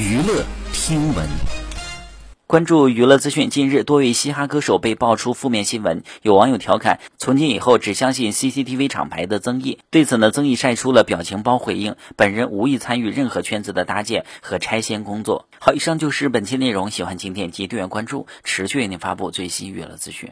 [0.00, 1.28] 娱乐听闻
[2.46, 3.50] 关注娱乐资讯。
[3.50, 9.78] 近日，多位嘻哈歌手被爆出负面新闻，有网友调侃，从今以后只相信 CCTV 厂牌的曾毅。
[9.90, 15.46] 对此呢，曾毅晒出了表情包回应，本人无意参与任何圈子的搭建和拆迁工作。
[15.60, 20.28] 好，以上就是本期内容，喜欢请点击订阅关注，持续为您发布最新娱乐资讯。